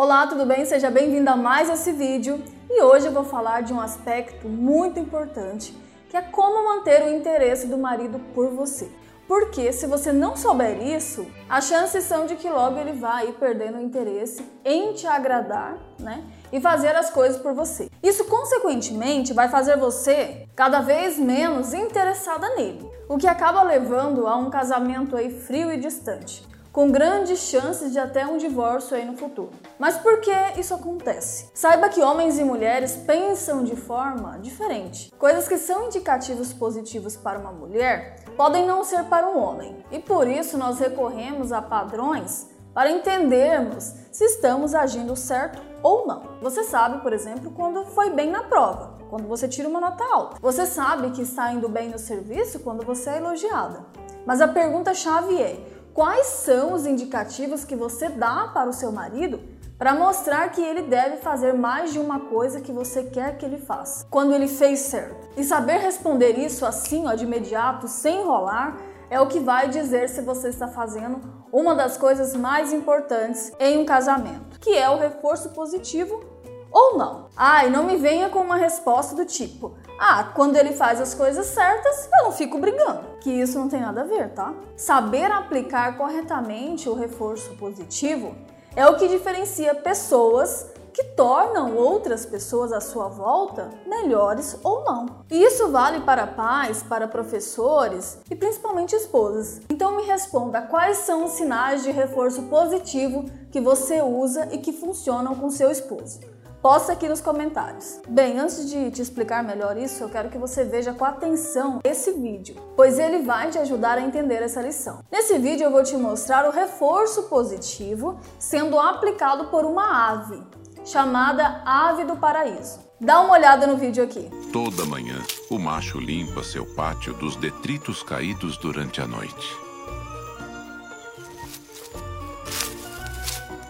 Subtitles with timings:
[0.00, 0.64] Olá, tudo bem?
[0.64, 5.00] Seja bem-vindo a mais esse vídeo e hoje eu vou falar de um aspecto muito
[5.00, 5.76] importante
[6.08, 8.88] que é como manter o interesse do marido por você.
[9.26, 13.32] Porque se você não souber isso, as chances são de que logo ele vá ir
[13.40, 16.22] perdendo o interesse em te agradar, né?
[16.52, 17.90] E fazer as coisas por você.
[18.00, 24.36] Isso, consequentemente, vai fazer você cada vez menos interessada nele, o que acaba levando a
[24.36, 26.46] um casamento aí frio e distante
[26.78, 29.50] com grandes chances de até um divórcio aí no futuro.
[29.80, 31.50] Mas por que isso acontece?
[31.52, 35.12] Saiba que homens e mulheres pensam de forma diferente.
[35.18, 39.84] Coisas que são indicativos positivos para uma mulher podem não ser para um homem.
[39.90, 46.38] E por isso nós recorremos a padrões para entendermos se estamos agindo certo ou não.
[46.40, 50.36] Você sabe, por exemplo, quando foi bem na prova, quando você tira uma nota alta.
[50.40, 53.84] Você sabe que está indo bem no serviço quando você é elogiada.
[54.24, 55.58] Mas a pergunta chave é:
[55.98, 59.40] quais são os indicativos que você dá para o seu marido
[59.76, 63.58] para mostrar que ele deve fazer mais de uma coisa que você quer que ele
[63.58, 65.28] faça, quando ele fez certo.
[65.36, 68.76] E saber responder isso assim, ó, de imediato, sem enrolar,
[69.10, 71.20] é o que vai dizer se você está fazendo
[71.52, 76.22] uma das coisas mais importantes em um casamento, que é o reforço positivo
[76.70, 77.26] ou não.
[77.36, 81.12] Ah, e não me venha com uma resposta do tipo: ah, quando ele faz as
[81.12, 83.00] coisas certas, eu não fico brigando.
[83.20, 84.54] Que isso não tem nada a ver, tá?
[84.76, 88.34] Saber aplicar corretamente o reforço positivo
[88.76, 95.06] é o que diferencia pessoas que tornam outras pessoas à sua volta melhores ou não.
[95.30, 99.60] E isso vale para pais, para professores e principalmente esposas.
[99.70, 104.72] Então me responda quais são os sinais de reforço positivo que você usa e que
[104.72, 106.20] funcionam com seu esposo.
[106.60, 108.00] Posta aqui nos comentários.
[108.08, 112.10] Bem, antes de te explicar melhor isso, eu quero que você veja com atenção esse
[112.12, 115.04] vídeo, pois ele vai te ajudar a entender essa lição.
[115.10, 120.42] Nesse vídeo eu vou te mostrar o reforço positivo sendo aplicado por uma ave,
[120.84, 122.80] chamada ave do paraíso.
[123.00, 124.28] Dá uma olhada no vídeo aqui.
[124.52, 129.56] Toda manhã, o macho limpa seu pátio dos detritos caídos durante a noite.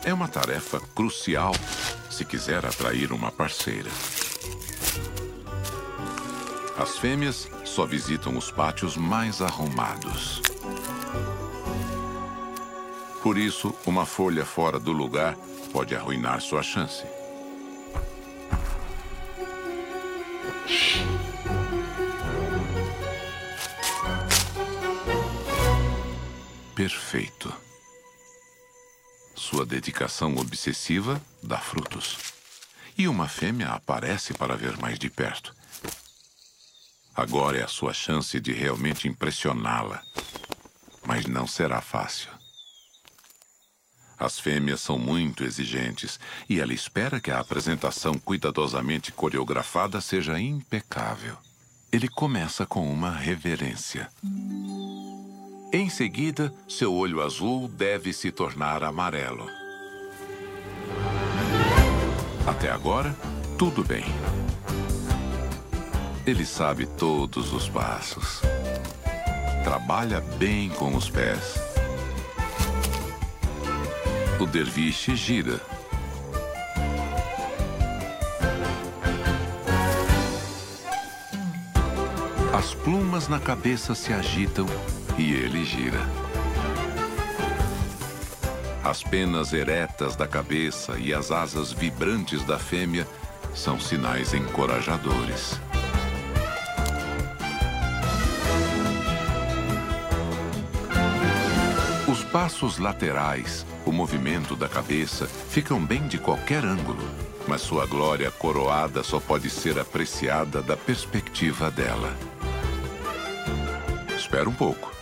[0.02, 1.52] É uma tarefa crucial
[2.18, 3.88] se quiser atrair uma parceira.
[6.76, 10.42] As fêmeas só visitam os pátios mais arrumados.
[13.22, 15.36] Por isso, uma folha fora do lugar
[15.72, 17.06] pode arruinar sua chance.
[26.74, 27.67] Perfeito.
[29.58, 32.16] Sua dedicação obsessiva dá frutos.
[32.96, 35.52] E uma fêmea aparece para ver mais de perto.
[37.12, 40.00] Agora é a sua chance de realmente impressioná-la.
[41.04, 42.30] Mas não será fácil.
[44.16, 51.36] As fêmeas são muito exigentes e ela espera que a apresentação cuidadosamente coreografada seja impecável.
[51.90, 54.08] Ele começa com uma reverência.
[55.70, 59.46] Em seguida, seu olho azul deve se tornar amarelo.
[62.46, 63.14] Até agora,
[63.58, 64.04] tudo bem.
[66.26, 68.40] Ele sabe todos os passos.
[69.62, 71.56] Trabalha bem com os pés.
[74.40, 75.60] O derviche gira.
[82.54, 84.66] As plumas na cabeça se agitam
[85.18, 86.00] e ele gira.
[88.84, 93.06] As penas eretas da cabeça e as asas vibrantes da fêmea
[93.54, 95.60] são sinais encorajadores.
[102.06, 107.04] Os passos laterais, o movimento da cabeça, ficam bem de qualquer ângulo,
[107.46, 112.16] mas sua glória coroada só pode ser apreciada da perspectiva dela.
[114.16, 114.97] Espera um pouco.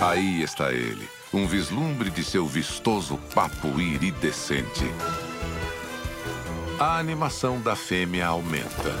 [0.00, 4.84] Aí está ele, um vislumbre de seu vistoso papo iridescente.
[6.78, 8.92] A animação da fêmea aumenta.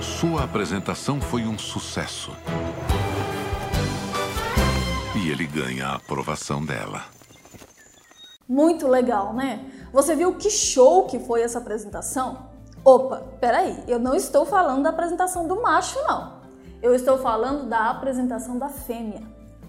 [0.00, 2.30] Sua apresentação foi um sucesso
[5.20, 7.04] e ele ganha a aprovação dela.
[8.48, 9.64] Muito legal, né?
[9.92, 12.48] Você viu que show que foi essa apresentação?
[12.82, 16.40] Opa, peraí, eu não estou falando da apresentação do macho, não.
[16.82, 19.22] Eu estou falando da apresentação da fêmea.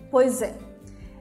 [0.09, 0.55] Pois é,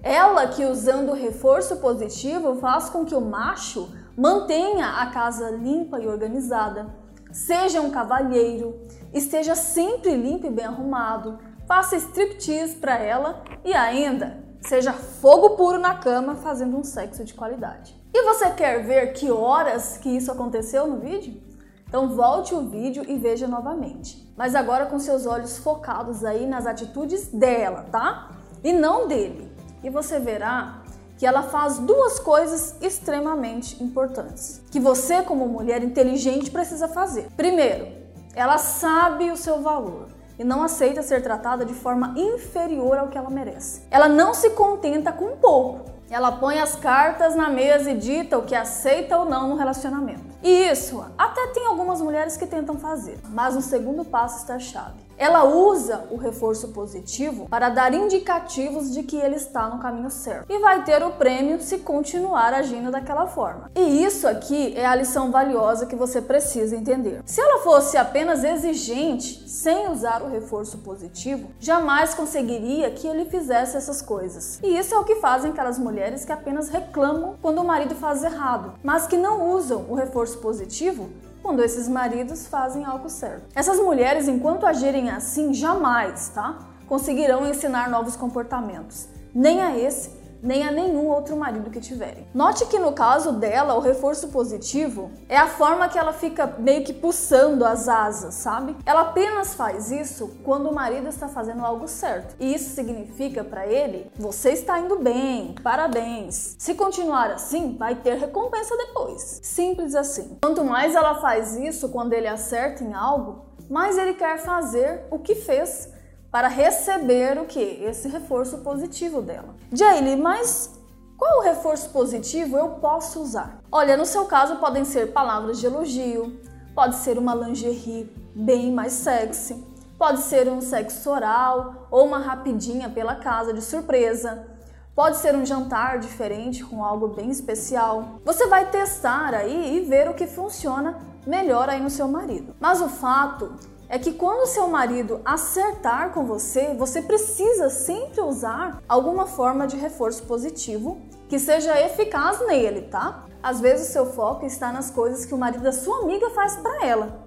[0.03, 5.99] Ela que usando o reforço positivo faz com que o macho mantenha a casa limpa
[5.99, 6.87] e organizada,
[7.33, 8.81] seja um cavalheiro,
[9.13, 15.79] esteja sempre limpo e bem arrumado, faça striptease para ela e ainda seja fogo puro
[15.79, 17.99] na cama fazendo um sexo de qualidade.
[18.13, 21.41] E você quer ver que horas que isso aconteceu no vídeo?
[21.89, 24.33] Então volte o vídeo e veja novamente.
[24.37, 28.31] Mas agora com seus olhos focados aí nas atitudes dela, tá?
[28.63, 29.51] E não dele.
[29.83, 30.83] E você verá
[31.19, 37.29] que ela faz duas coisas extremamente importantes, que você como mulher inteligente precisa fazer.
[37.37, 38.00] Primeiro,
[38.35, 43.19] ela sabe o seu valor e não aceita ser tratada de forma inferior ao que
[43.19, 43.83] ela merece.
[43.91, 45.91] Ela não se contenta com pouco.
[46.11, 50.25] Ela põe as cartas na mesa e dita o que aceita ou não no relacionamento.
[50.43, 54.59] E isso até tem algumas mulheres que tentam fazer, mas no segundo passo está a
[54.59, 54.99] chave.
[55.21, 60.51] Ela usa o reforço positivo para dar indicativos de que ele está no caminho certo
[60.51, 63.71] e vai ter o prêmio se continuar agindo daquela forma.
[63.77, 67.21] E isso aqui é a lição valiosa que você precisa entender.
[67.27, 73.77] Se ela fosse apenas exigente, sem usar o reforço positivo, jamais conseguiria que ele fizesse
[73.77, 74.59] essas coisas.
[74.63, 78.25] E isso é o que fazem aquelas mulheres que apenas reclamam quando o marido faz
[78.25, 81.11] errado, mas que não usam o reforço positivo
[81.43, 83.47] quando esses maridos fazem algo certo.
[83.55, 86.59] Essas mulheres, enquanto agirem assim, jamais, tá?
[86.87, 92.27] Conseguirão ensinar novos comportamentos, nem a esse nem a nenhum outro marido que tiverem.
[92.35, 96.85] Note que no caso dela, o reforço positivo é a forma que ela fica meio
[96.85, 98.77] que pulsando as asas, sabe?
[98.85, 102.35] Ela apenas faz isso quando o marido está fazendo algo certo.
[102.39, 106.57] E isso significa para ele: você está indo bem, parabéns.
[106.59, 109.41] Se continuar assim, vai ter recompensa depois.
[109.43, 110.39] Simples assim.
[110.43, 115.19] Quanto mais ela faz isso quando ele acerta em algo, mais ele quer fazer o
[115.19, 115.89] que fez
[116.31, 117.61] para receber o que?
[117.61, 119.55] Esse reforço positivo dela.
[119.73, 120.79] Jaylee, mas
[121.17, 123.61] qual reforço positivo eu posso usar?
[123.71, 126.41] Olha, no seu caso podem ser palavras de elogio,
[126.75, 129.55] pode ser uma lingerie bem mais sexy,
[129.99, 134.47] pode ser um sexo oral ou uma rapidinha pela casa de surpresa.
[134.95, 138.21] Pode ser um jantar diferente com algo bem especial.
[138.25, 142.55] Você vai testar aí e ver o que funciona melhor aí no seu marido.
[142.59, 143.55] Mas o fato
[143.91, 149.77] é que quando seu marido acertar com você, você precisa sempre usar alguma forma de
[149.77, 153.27] reforço positivo que seja eficaz nele, tá?
[153.43, 156.57] Às vezes o seu foco está nas coisas que o marido da sua amiga faz
[156.57, 157.27] para ela.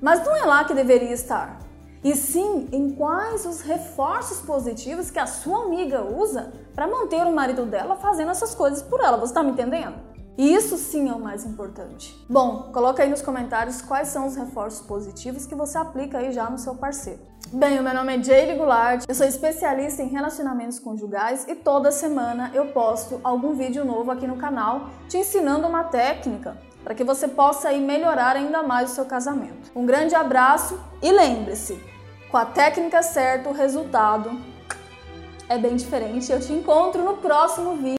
[0.00, 1.58] Mas não é lá que deveria estar.
[2.04, 7.34] E sim em quais os reforços positivos que a sua amiga usa para manter o
[7.34, 9.16] marido dela fazendo essas coisas por ela.
[9.16, 9.96] Você está me entendendo?
[10.38, 12.14] E isso sim é o mais importante.
[12.28, 16.50] Bom, coloca aí nos comentários quais são os reforços positivos que você aplica aí já
[16.50, 17.20] no seu parceiro.
[17.52, 21.90] Bem, o meu nome é Jaylee Goulart, eu sou especialista em relacionamentos conjugais e toda
[21.90, 27.04] semana eu posto algum vídeo novo aqui no canal te ensinando uma técnica para que
[27.04, 29.70] você possa aí melhorar ainda mais o seu casamento.
[29.74, 31.80] Um grande abraço e lembre-se,
[32.30, 34.38] com a técnica certa o resultado
[35.48, 36.30] é bem diferente.
[36.30, 37.94] Eu te encontro no próximo vídeo.